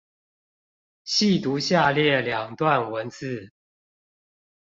[1.05, 3.51] 細讀下列兩段文字